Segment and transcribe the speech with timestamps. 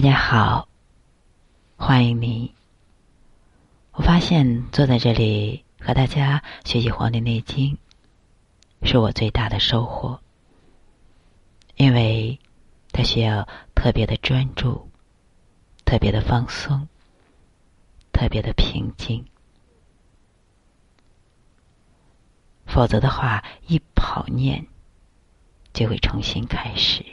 [0.00, 0.66] 大家好，
[1.76, 2.54] 欢迎你。
[3.92, 7.76] 我发现坐在这里和大家学习《黄帝内经》，
[8.88, 10.18] 是我最大的收获，
[11.76, 12.40] 因为
[12.92, 14.90] 它需要特别的专注、
[15.84, 16.88] 特别的放松、
[18.10, 19.26] 特别的平静，
[22.64, 24.66] 否则的话，一跑念
[25.74, 27.09] 就会重新开始。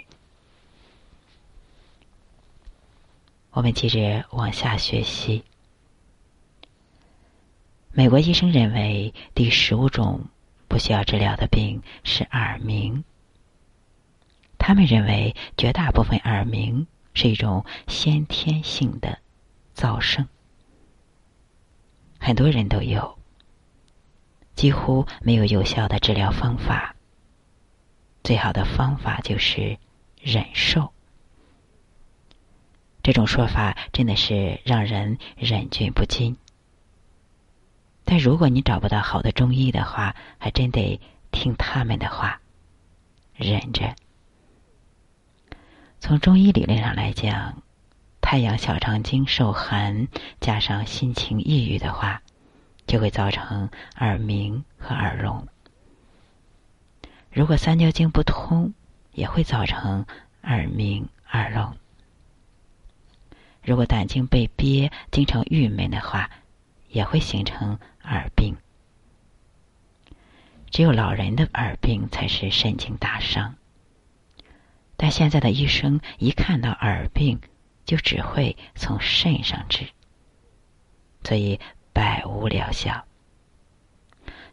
[3.57, 5.43] 我们接着往下学习。
[7.91, 10.27] 美国医生认为，第十五种
[10.67, 13.03] 不需要治疗的病是耳鸣。
[14.59, 16.85] 他们认为，绝大部分耳鸣
[17.15, 19.17] 是一种先天性的
[19.75, 20.27] 噪声，
[22.19, 23.17] 很多人都有，
[24.53, 26.95] 几乎没有有效的治疗方法。
[28.23, 29.79] 最好的方法就是
[30.21, 30.93] 忍受。
[33.07, 36.35] 这种说法真的是让人忍俊不禁。
[38.03, 40.99] 但如果你找不到好的中医的话，还真得
[41.31, 42.41] 听他们的话，
[43.33, 43.95] 忍着。
[46.01, 47.63] 从中医理论上来讲，
[48.19, 50.09] 太阳小肠经受寒，
[50.41, 52.21] 加上心情抑郁的话，
[52.87, 55.47] 就会造成耳鸣和耳聋。
[57.31, 58.73] 如果三焦经不通，
[59.13, 60.05] 也会造成
[60.41, 61.77] 耳鸣耳聋。
[63.67, 66.29] 如果胆经被憋，经常郁闷的话，
[66.87, 68.55] 也会形成耳病。
[70.71, 73.53] 只有老人的耳病才是神经大伤。
[74.95, 77.41] 但现在的医生一看到耳病，
[77.83, 79.85] 就只会从肾上治，
[81.25, 81.59] 所以
[81.91, 83.03] 百无疗效。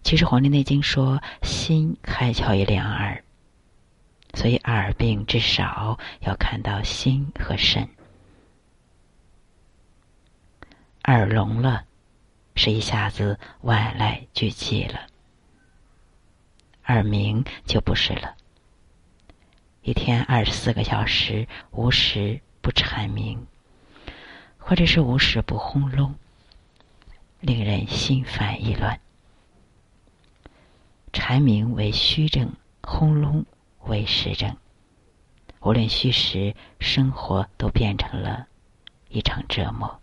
[0.03, 3.23] 其实《黄帝内经》说：“心开窍于两耳”，
[4.35, 7.89] 所以耳病至少要看到心和肾。
[11.05, 11.85] 耳聋了，
[12.55, 15.01] 是一下子万籁俱寂了；
[16.87, 18.37] 耳鸣就不是了，
[19.83, 23.47] 一天二十四个小时无时不蝉鸣，
[24.57, 26.15] 或者是无时不轰隆，
[27.41, 28.99] 令人心烦意乱。
[31.13, 33.45] 蝉鸣为虚症，轰隆
[33.83, 34.57] 为实症。
[35.61, 38.47] 无论虚实，生活都变成了
[39.11, 40.01] 一场折磨。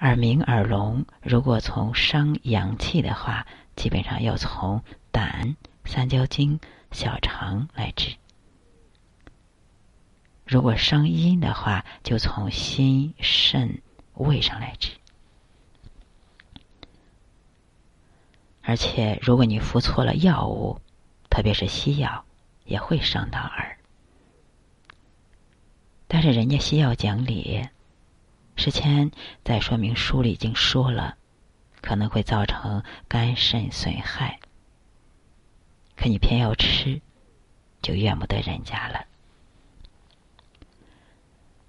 [0.00, 6.60] 耳鸣、耳聋，如果从伤阳气的话，基本上要从胆、三焦经、
[6.92, 8.16] 小肠来治；
[10.46, 13.82] 如果伤阴的话，就从心、肾、
[14.14, 14.92] 胃上来治。
[18.62, 20.80] 而且，如果你服错了药物，
[21.28, 22.24] 特别是西药，
[22.64, 23.78] 也会伤到耳。
[26.06, 27.68] 但是，人家西药讲理。
[28.58, 29.12] 之前
[29.44, 31.16] 在说明书里已经说了，
[31.80, 34.40] 可能会造成肝肾损害，
[35.96, 37.00] 可你偏要吃，
[37.80, 39.06] 就怨不得人家了。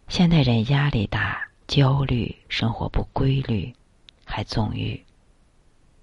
[0.08, 3.72] 现代人压力大、焦虑、生活不规律，
[4.26, 5.06] 还纵欲，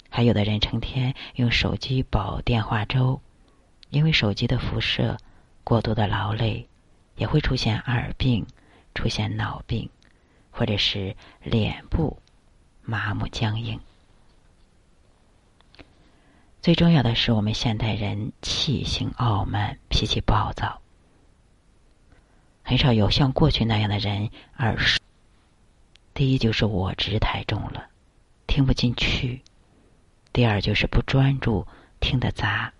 [0.09, 3.21] 还有的人成天用手机煲电话粥，
[3.91, 5.19] 因为手机的辐射、
[5.65, 6.69] 过度的劳累，
[7.17, 8.47] 也会出现耳病、
[8.95, 9.91] 出现脑病。
[10.56, 12.19] 或者是脸部
[12.81, 13.78] 麻木僵硬，
[16.62, 20.81] 最重要的是，我们现代人气性傲慢，脾气暴躁，
[22.62, 24.99] 很少有像过去那样的人耳熟。
[26.15, 27.91] 第一就是我执太重了，
[28.47, 29.43] 听不进去；
[30.33, 31.67] 第二就是不专注，
[32.00, 32.73] 听得杂。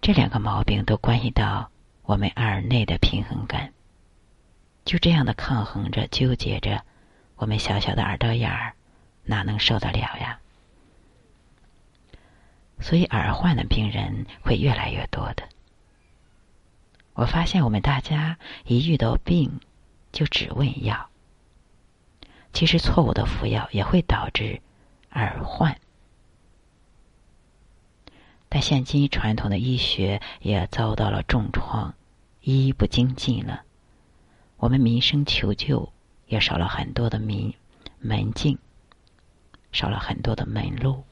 [0.00, 1.70] 这两个毛病都关系到
[2.02, 3.73] 我们耳内的平衡感。
[4.84, 6.84] 就这样的抗衡着、纠结着，
[7.36, 8.74] 我们小小的耳朵眼儿
[9.24, 10.38] 哪能受得了呀？
[12.80, 15.48] 所以耳患的病人会越来越多的。
[17.14, 19.60] 我发现我们大家一遇到病
[20.12, 21.08] 就只问药，
[22.52, 24.60] 其实错误的服药也会导致
[25.12, 25.80] 耳患。
[28.48, 31.94] 但现今传统的医学也遭到了重创，
[32.40, 33.62] 医不精进了。
[34.64, 35.92] 我们民生求救
[36.26, 37.52] 也少了很多的民
[37.98, 38.56] 门径，
[39.72, 41.04] 少了很多的门路。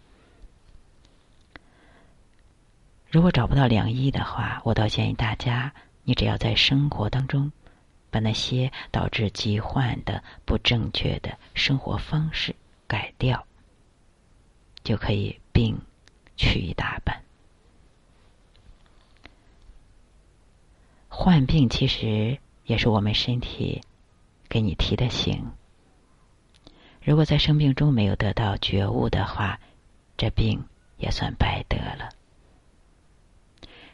[3.10, 7.52] 如果找不到良医的话，我倒建议大家，你只要在生活当中
[8.10, 12.56] 把那些导致疾患的不正确的生活方式
[12.86, 13.46] 改掉，
[14.82, 15.78] 就可以病
[16.38, 17.22] 去一大半。
[21.10, 23.80] 患病其实也是我们身体
[24.48, 25.52] 给你提的醒。
[27.02, 29.58] 如果在生病中没有得到觉悟的话，
[30.16, 30.64] 这病
[30.98, 32.10] 也算白得了。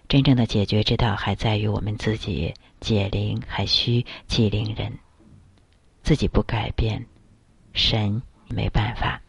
[0.09, 4.99] 真正的解决之道还在于我们自己，解铃还需系铃人。
[6.03, 7.07] 自己不改变，
[7.75, 9.21] 神没办法。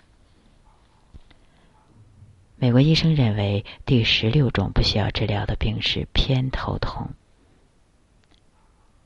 [2.56, 7.10] 美国医生认为，第十六种不需要治疗的病是偏头痛。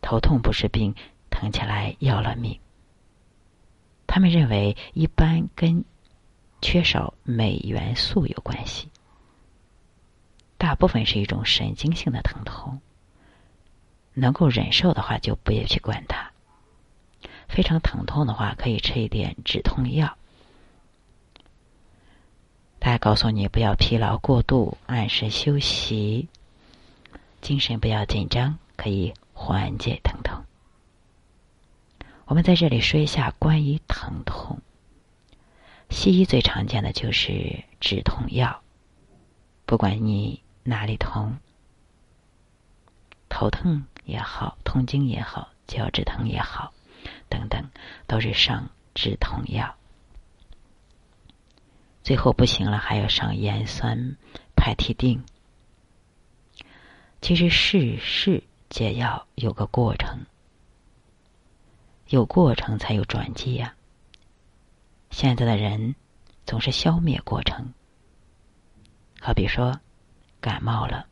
[0.04, 0.94] 头痛不是病，
[1.32, 2.60] 疼起来要了命。
[4.06, 5.84] 他们认为，一般跟
[6.62, 8.92] 缺少镁元素有关系。
[10.58, 12.80] 大部分是一种神经性的疼痛，
[14.14, 16.32] 能够忍受的话就不要去管它。
[17.48, 20.18] 非常疼痛的话，可以吃一点止痛药。
[22.80, 26.28] 他还告诉你不要疲劳过度，按时休息，
[27.42, 30.46] 精神不要紧张，可以缓解疼痛。
[32.26, 34.62] 我们在这里说一下关于疼痛。
[35.90, 38.64] 西医最常见的就是止痛药，
[39.66, 41.38] 不管你哪里痛，
[43.30, 46.74] 头疼也好，痛经也好，脚趾疼也好，
[47.30, 47.70] 等等，
[48.08, 49.76] 都是上止痛药。
[52.04, 54.18] 最后不行了，还要上盐酸
[54.56, 55.24] 派替啶。
[57.22, 58.44] 其实事事
[58.74, 60.26] 解药有个过程，
[62.08, 63.76] 有过程才有转机呀。
[65.12, 65.94] 现在的人
[66.44, 67.72] 总是消灭过程，
[69.22, 69.80] 好比说
[70.42, 71.06] 感冒了，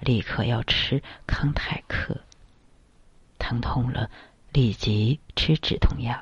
[0.00, 2.16] 立刻要吃康泰克；
[3.38, 4.10] 疼痛了，
[4.50, 6.20] 立即吃止痛药，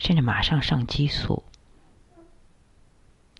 [0.00, 1.44] 甚至马上上激素。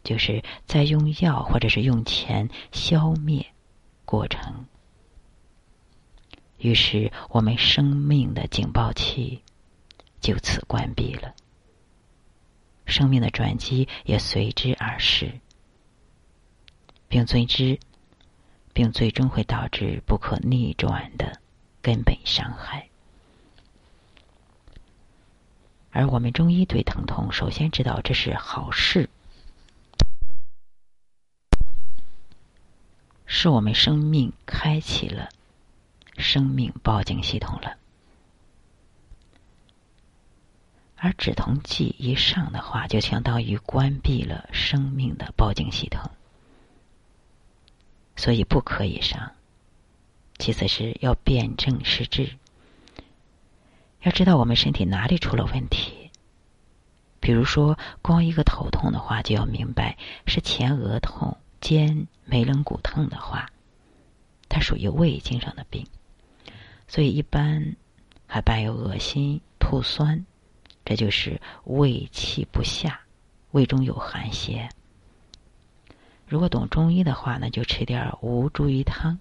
[0.05, 3.45] 就是在用药或者是用钱消灭
[4.05, 4.65] 过程，
[6.63, 9.43] 于是我们生命的警报器
[10.21, 11.35] 就此关闭了，
[12.87, 15.41] 生命的转机也随之而逝，
[17.09, 17.81] 并随之，
[18.73, 21.41] 并最终会导致不可逆转的
[21.83, 22.89] 根本伤害。
[25.91, 29.11] 而我们中医对疼痛，首先知道这是好事。
[33.27, 35.29] 是我们生命开启了
[36.17, 37.77] 生命报警系统了，
[40.97, 46.11] 而止痛剂一上的话，就相当于关闭了生命的报警系统，
[48.17, 49.33] 所以不可以上。
[50.39, 52.37] 其次是要辨证施治，
[54.03, 56.11] 要知道我们身体哪里出了问题。
[57.21, 61.37] 比如说，光一个头痛的话，就要明白是前额痛。
[61.61, 63.49] 肩眉棱骨痛的话，
[64.49, 65.87] 它属于胃经上的病，
[66.93, 67.75] 所以一般
[68.27, 70.27] 还伴有恶心、吐酸，
[70.85, 73.01] 这就是胃气不下，
[73.53, 74.69] 胃中有寒邪。
[76.27, 79.17] 如果懂中医的话呢，就吃点吴茱萸汤；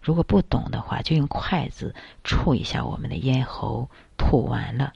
[0.00, 1.92] 如果不懂的话，就用筷子
[2.22, 4.92] 触一下我们的咽喉，吐完了，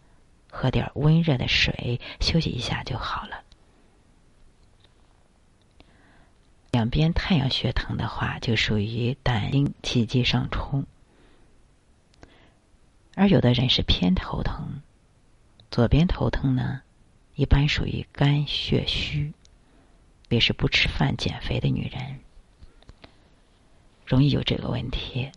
[0.53, 3.43] 喝点温热的水，休息一下就好了。
[6.71, 10.85] 两边太阳穴疼的话，就属于胆经气机上冲；
[13.19, 14.81] 而有的人是偏头疼，
[15.73, 16.83] 左边头疼呢，
[17.35, 19.33] 一般属于肝血虚，
[20.29, 22.21] 也是不吃饭减肥的女人，
[24.07, 25.29] 容易有这个问题。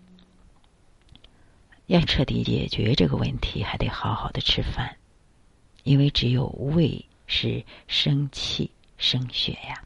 [1.88, 4.98] 要彻底解决这个问题，还得好好的吃饭，
[5.82, 8.70] 因为只有胃是生气
[9.00, 9.84] 生血呀。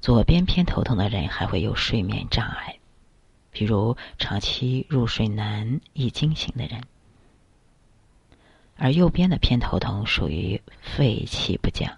[0.00, 2.78] 左边偏头疼的人还会有睡眠障碍，
[3.54, 6.82] 比如长期入睡难、易惊醒的人；
[8.76, 11.96] 而右边的偏头疼属于肺气不降，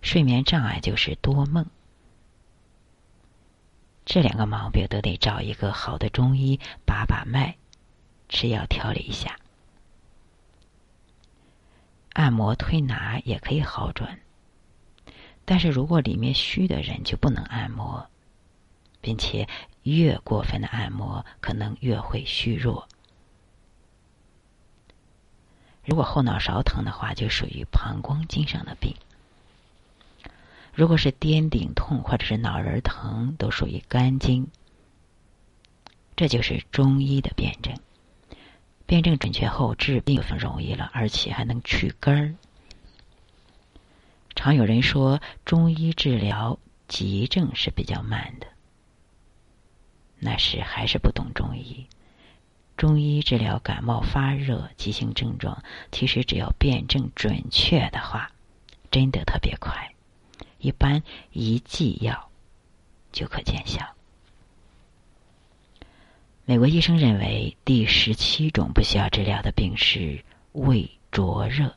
[0.00, 1.66] 睡眠障碍就是多梦。
[4.06, 7.56] 这两个毛病都得找一个好的中医把把脉，
[8.30, 9.38] 吃药调理一下，
[12.14, 14.18] 按摩推拿也可以好转。
[15.44, 18.08] 但是如果里面虚的人就不能按摩，
[19.02, 19.46] 并且
[19.82, 22.88] 越过分的按摩可能越会虚弱。
[25.84, 28.94] 如果后脑勺疼的话，就属于膀胱经上的病；
[30.72, 34.46] 如果是颠顶痛或者是脑仁疼，都属于肝经。
[36.14, 37.74] 这就是中医的辨证，
[38.86, 42.34] 辨证准确后治病就很容易了，而且还能去根儿。
[44.36, 48.46] 常有人说中医治疗急症是比较慢的。
[50.24, 51.88] 那时还是不懂中医。
[52.76, 58.30] 中医治疗感冒发热急性症状，其实只要辨证准确的话，
[58.88, 59.92] 真的特别快，
[60.58, 61.02] 一般
[61.32, 62.30] 一剂药
[63.10, 63.84] 就可见效。
[66.44, 71.74] 美国医生认为，第十七种不需要治疗的病是胃灼热。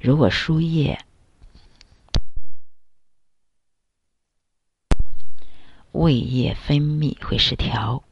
[0.00, 0.98] 如果输液，
[5.98, 8.04] 胃液分泌会失调，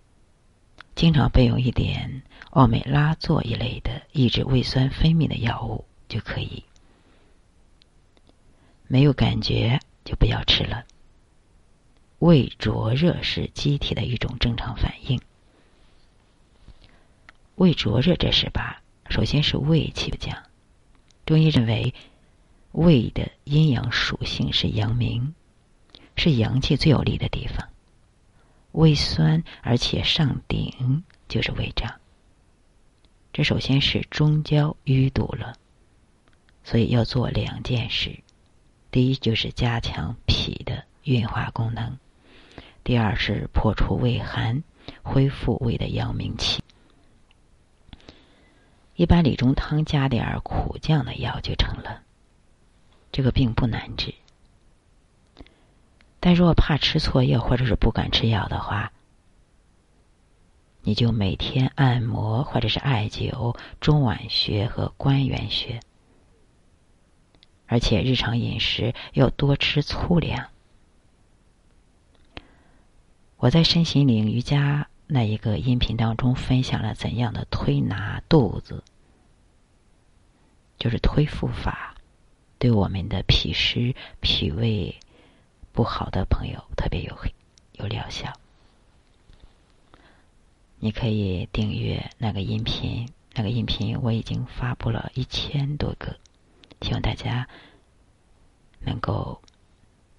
[0.96, 6.64] 经常备用一点奥美拉唑一类的抑制胃酸分泌的药物就可以。
[8.88, 10.84] 没有感觉就不要吃了。
[12.18, 15.20] 胃灼热是机体的一种正常反应。
[17.54, 20.42] 胃灼热这事吧，首先是胃气不降。
[21.24, 21.94] 中医认为，
[22.72, 25.36] 胃的阴阳属性是阳明，
[26.16, 27.68] 是阳气最有力的地方。
[28.76, 31.90] 胃酸而且上顶就是胃胀。
[33.32, 35.54] 这首先是中焦淤堵了，
[36.62, 38.20] 所以要做两件事：
[38.90, 41.98] 第一就是加强脾的运化功能。
[42.84, 44.62] 第二是破除胃寒，
[45.02, 46.62] 恢复胃的阳明气。
[48.94, 52.02] 一般理中汤加点苦降的药就成了。
[53.10, 54.14] 这个病不难治，
[56.20, 58.92] 但若怕吃错药或者是不敢吃药的话，
[60.82, 65.80] 你就每天按摩或者是艾灸中脘穴和关元穴，
[67.66, 70.48] 而且日常饮食要多吃粗粮。
[73.36, 78.82] 我在身心灵瑜伽那一个音频当中分享了怎样的推拿肚子，
[80.78, 81.94] 就是推腹法，
[82.58, 84.98] 对我们的脾湿、脾胃
[85.76, 87.16] 不好的朋友特别有
[87.72, 88.32] 有疗效。
[90.78, 96.18] 你可以订阅那个音频，那个音频我已经发布了一千多个，
[96.80, 97.46] 希望大家
[98.80, 99.42] 能够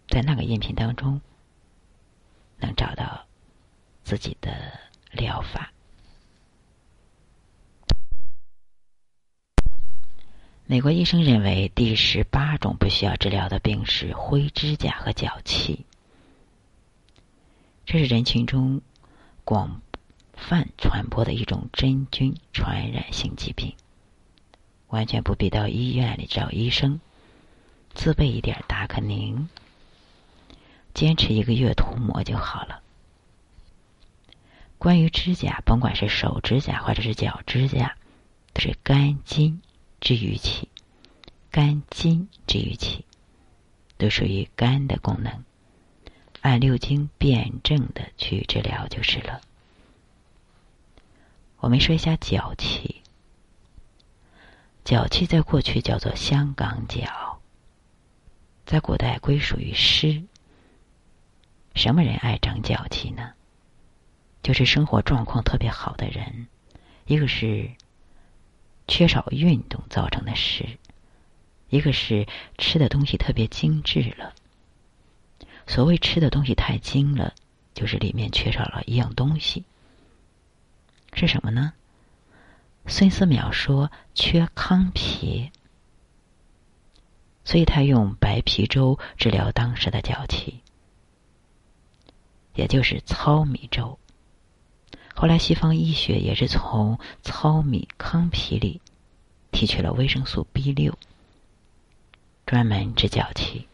[0.07, 1.19] 在那个音频当中。
[2.59, 3.23] 能找到
[4.03, 4.79] 自己的
[5.11, 5.71] 疗法。
[10.69, 15.85] 美国医生认为，第十八种不需要治疗的病是灰指甲和脚气，
[17.85, 18.81] 这是人群中
[19.45, 19.81] 广
[20.33, 23.73] 泛传播的一种真菌传染性疾病，
[24.89, 26.99] 完全不必到医院里找医生，
[27.93, 29.47] 自备一点达克宁。
[30.93, 32.81] 坚持一个月涂抹就好了。
[34.77, 37.95] 关于指甲，甭管是手指甲或者是脚指甲，
[38.51, 39.61] 都是肝经
[39.99, 40.69] 治愈气，
[41.49, 43.05] 肝经治愈气，
[43.97, 45.43] 都属于肝的功能。
[46.41, 49.41] 按六经辩证的去治疗就是了。
[51.57, 53.01] 我们说一下脚气，
[54.85, 57.41] 脚气在过去叫做香港脚，
[58.65, 60.23] 在古代归属于湿。
[61.73, 63.33] 什么人爱长脚气呢？
[64.43, 66.47] 就是生活状况特别好的人，
[67.05, 67.69] 一个是
[68.87, 70.77] 缺少运动造成的湿，
[71.69, 72.27] 一个是
[72.57, 74.33] 吃的东西特别精致了。
[75.67, 77.33] 所谓吃的东西太精了，
[77.73, 79.65] 就是里面缺少了一样东西。
[81.13, 81.73] 是什么呢？
[82.85, 85.51] 孙思邈说缺糠皮，
[87.43, 90.61] 所以他用白皮粥治疗当时的脚气。
[92.55, 93.99] 也就是糙米粥。
[95.19, 98.81] 后来西方医学也是从糙米糠皮里
[99.51, 100.95] 提取了维生素 B 六，
[102.45, 103.67] 专门治脚气。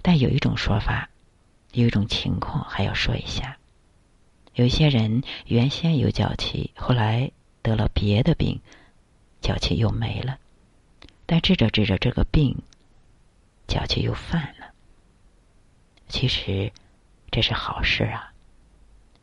[0.00, 1.10] 但有一种说法，
[1.72, 3.58] 有一种情况还要说一下：
[4.54, 8.60] 有一些人原先有脚气，后来得了别的病，
[9.40, 10.38] 脚气又没了，
[11.26, 12.62] 但治着治着这个病，
[13.66, 14.72] 脚气又犯了。
[16.08, 16.72] 其实，
[17.30, 18.32] 这是好事啊，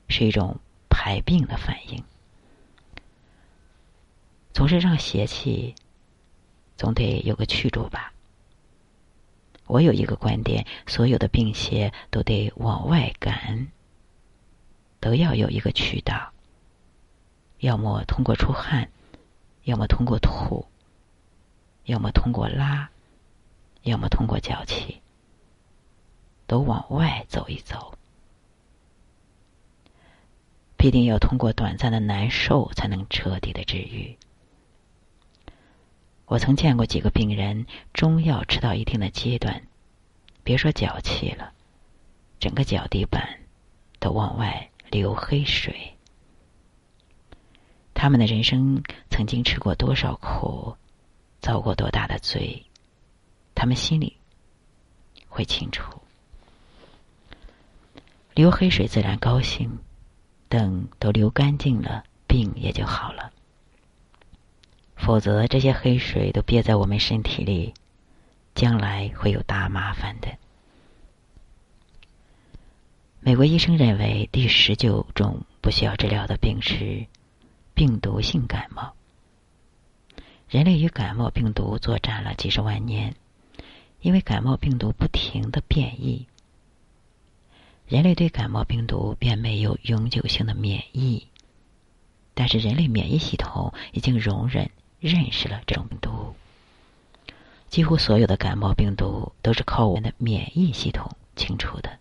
[0.07, 0.57] 是一种
[0.89, 2.03] 排病的反应。
[4.53, 5.75] 总是让邪气，
[6.77, 8.11] 总得有个去处吧。
[9.65, 13.67] 我有一个观点：所有的病邪都得往外赶，
[14.99, 16.31] 都要有一个渠道，
[17.59, 18.89] 要么通过出汗，
[19.63, 20.65] 要么通过吐，
[21.83, 22.89] 要么通过拉，
[23.83, 25.01] 要么通过脚气。
[26.47, 27.95] 都往外走一走，
[30.77, 34.17] 必定要通过短暂的难受，才能彻底的治愈。
[36.25, 39.67] 我曾见过几个病人，中药吃到一定的阶段，
[40.43, 41.53] 别说脚气了，
[42.39, 43.41] 整个脚底板
[43.99, 45.93] 都往外流黑水。
[47.93, 50.75] 他们的人生曾经吃过多少苦，
[51.39, 52.63] 遭过多大的罪，
[53.55, 54.15] 他们心里
[55.27, 56.01] 会清楚。
[58.37, 59.79] 流黑水自然高兴，
[60.47, 63.33] 等都流干净了，病也就好了。
[64.95, 67.73] 否则，这些黑水都憋在我们身体里，
[68.53, 70.37] 将来会有大麻烦的。
[73.21, 77.07] 美国医生认为，第十九种不需要治疗的病是
[77.73, 78.93] 病毒性感冒。
[80.47, 83.15] 人类与感冒病毒作战了几十万年，
[83.99, 86.27] 因为感冒病毒不停的变异，
[87.87, 91.27] 人类对感冒病毒便没有永久性的免疫。
[92.33, 94.69] 但是，人类免疫系统已经容忍。
[94.99, 96.33] 认识了这种病毒，
[97.69, 101.99] 几乎所有的感冒病毒都是靠我们的免疫系统清除的，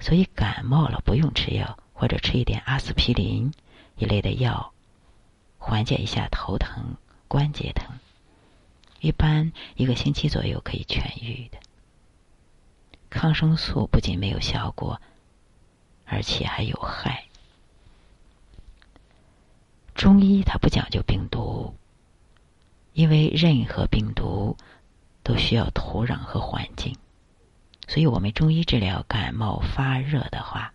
[0.00, 3.52] 所以感冒了不用吃药，或者吃一点阿司匹林
[3.96, 4.72] 一类的药，
[5.56, 6.96] 缓解一下头疼、
[7.28, 7.86] 关节疼，
[8.98, 11.58] 一般一个星期左右可以痊愈的。
[13.14, 15.00] 抗生素不仅没有效果，
[16.04, 17.24] 而且还有害。
[19.94, 21.74] 中医它不讲究病毒。
[22.92, 24.56] 因为任何病毒
[25.24, 26.96] 都需要土壤和环境，
[27.88, 30.72] 所以我们中医治疗感冒发热的话，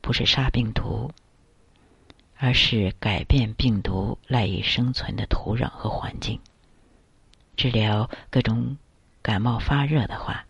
[0.00, 1.12] 不是杀病毒，
[2.38, 6.40] 而是改变病毒赖以生存的土壤和环境。
[7.58, 8.78] 治疗各种
[9.20, 10.46] 感冒发热的话，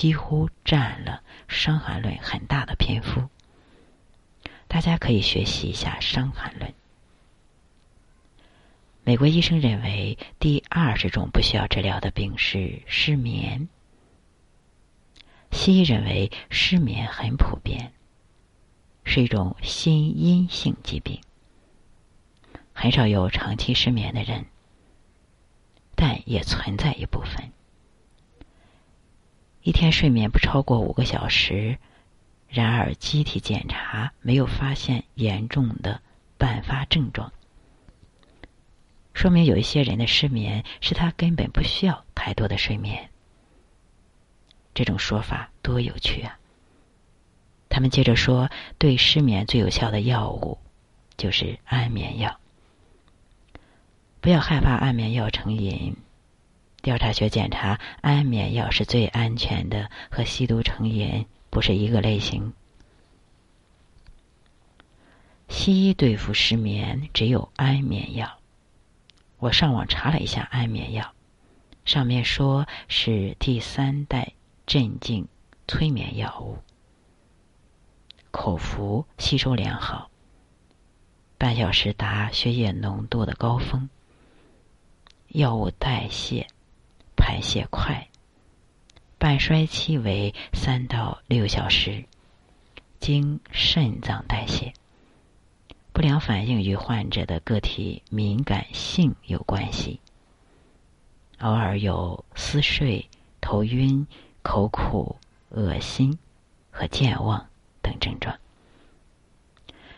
[0.00, 1.22] 几乎占了
[1.54, 3.28] 《伤寒论》很大的篇幅。
[4.66, 6.70] 大家可以学习一下《伤寒论》。
[9.04, 13.68] 美国医生认为，第二十种不需要治疗的病是失眠。
[15.50, 17.92] 西医认为失眠很普遍，
[19.04, 21.20] 是一种心因性疾病，
[22.72, 24.46] 很少有长期失眠的人，
[25.94, 27.52] 但也存在一部分，
[29.62, 31.78] 一天睡眠不超过五个小时，
[32.48, 36.00] 然而机体检查没有发现严重的
[36.38, 37.32] 伴发症状。
[39.12, 43.10] 说明有一些人的失眠是他根本不需要太多的睡眠。
[44.72, 46.38] 这种说法多有趣啊！
[47.68, 50.56] 他们接着说，对失眠最有效的药物
[51.18, 52.40] 就是安眠药。
[54.22, 55.96] 不要害怕安眠药成瘾。
[56.82, 62.52] 调查学检查，安眠药是最安全的，和吸毒成瘾不是一个类型。
[65.48, 68.38] 西医对付失眠只有安眠药。
[69.38, 71.12] 我上网查了一下安眠药，
[71.84, 74.32] 上面说是第三代
[74.66, 75.26] 镇静
[75.66, 76.58] 催眠药物，
[78.30, 80.10] 口服吸收良好，
[81.36, 83.88] 半小时达血液浓度的高峰，
[85.28, 86.46] 药物代谢
[87.40, 88.06] 代谢快，
[89.16, 92.04] 半衰期为三到六小时，
[92.98, 94.74] 经肾脏代谢。
[95.94, 99.98] 不良反应与患者的个体敏感性有关系，
[101.38, 103.08] 偶尔有思睡、
[103.40, 104.06] 头晕、
[104.42, 105.16] 口苦、
[105.48, 106.18] 恶心
[106.70, 107.48] 和健忘
[107.80, 108.38] 等症状。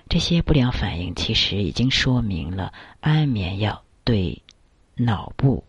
[0.09, 4.40] 这些不良反应其实已经说明了安眠药对
[4.94, 5.64] 脑部、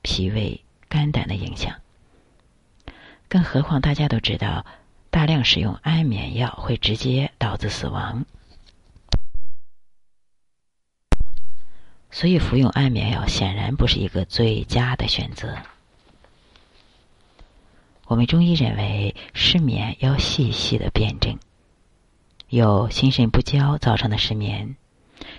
[0.00, 1.76] 脾胃、肝胆的影响。
[3.28, 4.64] 更何况大家都知道，
[5.10, 8.24] 大量使用安眠药会直接导致死亡。
[12.10, 15.56] 所以，服用安眠药显然不是一个最佳的选择。
[18.06, 21.38] 我们中医认为，失眠要细细的辨证，
[22.48, 24.76] 有心肾不交造成的失眠，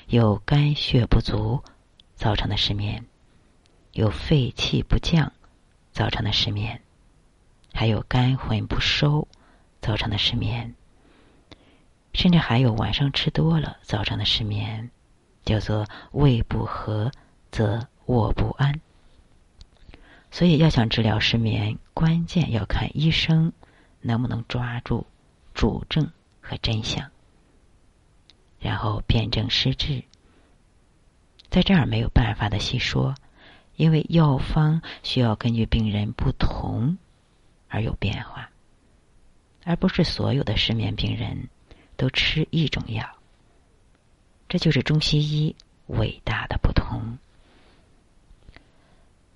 [0.05, 1.63] 有肝血不足
[2.13, 3.03] 造成的失眠，
[3.93, 5.33] 有肺气不降
[5.91, 6.81] 造成的失眠，
[7.73, 9.27] 还有肝魂不收
[9.81, 10.75] 造成的失眠，
[12.13, 14.89] 甚至还有晚上吃多了造成的失眠。
[15.45, 17.11] 叫做胃不和
[17.49, 18.79] 则卧不安，
[20.29, 23.51] 所以要想治疗失眠，关键要看医生
[24.01, 25.07] 能不能抓住
[25.55, 27.09] 主症和真相，
[28.59, 30.03] 然后辨证施治。
[31.49, 33.15] 在这儿没有办法的细说，
[33.79, 36.97] 因为药方需要根据病人不同
[37.69, 38.49] 而有变化，
[39.63, 41.47] 而不是所有的失眠病人
[41.95, 43.09] 都吃一种药。
[44.49, 45.55] 这就是中西医
[45.87, 47.17] 伟大的不同。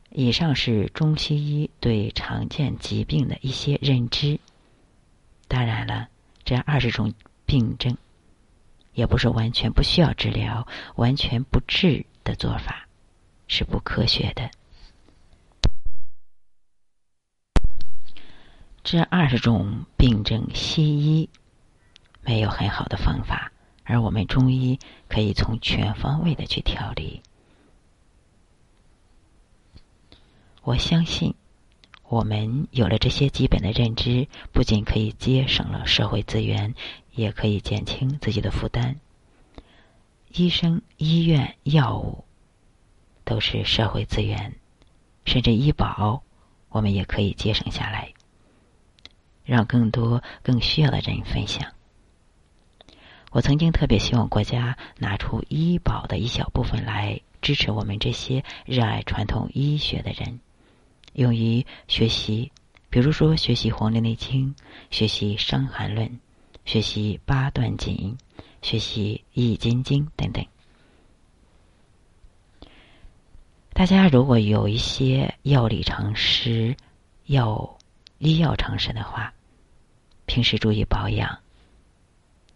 [0.10, 4.38] 以上是中西医对常见疾病的一些认知。
[5.48, 6.10] 当然了，
[6.44, 7.14] 这二十种
[7.46, 7.98] 病症
[8.92, 12.83] 也不是完全不需要治疗、完全不治的做法，
[13.48, 14.50] 是不科学的。
[18.84, 21.30] 这二十种病症，西医
[22.22, 23.52] 没有很好的方法，
[23.84, 24.78] 而我们中医
[25.08, 27.22] 可以从全方位的去调理。
[30.62, 31.34] 我相信，
[32.08, 36.74] 我们有了这些基本的认知，不仅可以节省了社会资源，
[37.12, 39.00] 也可以减轻自己的负担。
[40.30, 42.26] 医生、医院、药物
[43.24, 44.56] 都是社会资源，
[45.26, 46.24] 甚至医保，
[46.70, 48.14] 我们也可以节省下来，
[49.44, 51.72] 让更多更需要的人分享。
[53.32, 60.40] 我曾经特别希望国家拿出医保的一小部分来支持我们这些热爱传统医学的人。
[61.14, 62.52] 用于学习，
[62.90, 64.54] 比如说学习《黄帝内经》，
[64.92, 66.08] 学习《伤寒论》，
[66.64, 68.18] 学习八段锦，
[68.62, 70.46] 学习《易筋经》等等。
[73.74, 76.78] 大家如果有一些药理常识、
[77.26, 77.80] 药
[78.20, 79.34] 医药常识的话，
[80.28, 81.40] 平时注意保养，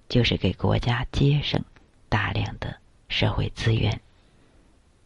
[0.07, 1.65] 就是给国家节省
[2.07, 2.77] 大量的
[3.09, 3.99] 社会资源，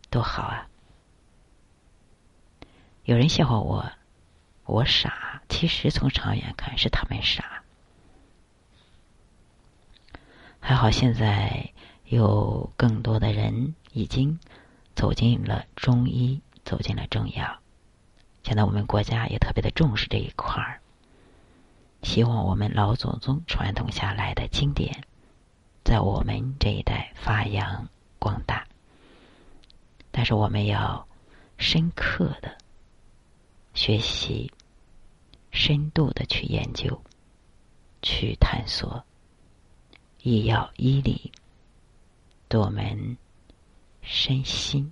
[0.10, 0.68] 多好啊！
[3.06, 3.90] 有人笑话我，
[4.66, 5.42] 我傻。
[5.48, 7.64] 其实从长远看，是他们傻。
[10.60, 11.72] 还好现在
[12.06, 14.38] 有更多的人已经
[14.96, 17.60] 走进了中医，走进了中药。
[18.44, 20.82] 现在我们国家也特别的重视这一块儿，
[22.02, 25.04] 希望我们老祖宗传统下来的经典，
[25.84, 27.88] 在我们这一代发扬
[28.20, 28.68] 光大。
[30.12, 31.08] 但是我们要
[31.58, 32.58] 深刻的。
[33.74, 34.52] 学习，
[35.52, 37.02] 深度的去研究，
[38.02, 39.06] 去探索
[40.22, 41.32] 医药医理，
[42.50, 43.18] 对我们
[44.14, 44.92] 身心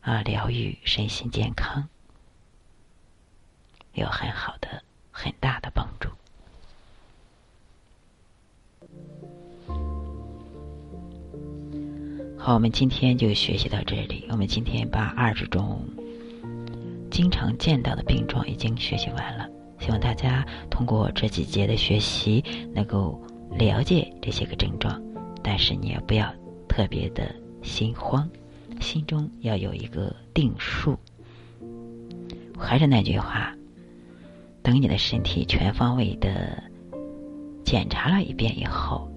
[0.00, 1.86] 啊疗愈身心健康
[3.92, 4.82] 有很好的、
[5.12, 6.08] 很大的帮助。
[12.38, 14.26] 好，我们今天就学习到这里。
[14.30, 15.86] 我们今天把二十种
[17.10, 19.46] 经常见到的病状已经学习完了。
[19.78, 22.42] 希望大家通过这几节的学习，
[22.74, 25.03] 能够了解这些个症状。
[25.44, 26.34] 但是你也不要
[26.66, 28.28] 特别的心慌，
[28.80, 30.98] 心中要有一个定数。
[32.58, 33.54] 还是那句话，
[34.62, 36.60] 等你的身体全方位的
[37.64, 39.08] 检查了一遍以后，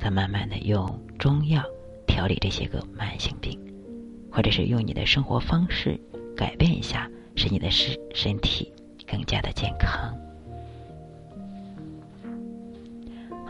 [0.00, 1.62] 再慢慢的用中药。
[2.06, 3.58] 调理这些个慢性病，
[4.30, 5.98] 或者是用你的生活方式
[6.36, 8.72] 改变一下，使你的身身体
[9.04, 10.16] 更加的健康。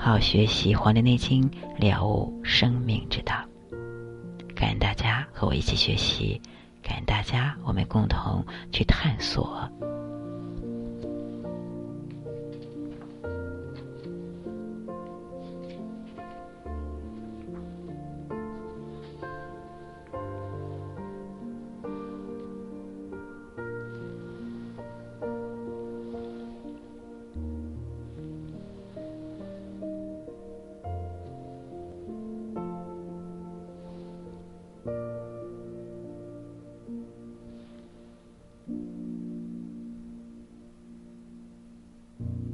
[0.05, 3.35] 好，学习《黄帝内经》，了悟生命之道。
[4.55, 6.39] 感恩大家和我一起学习，
[6.83, 9.67] 感恩大家，我们共同去探索。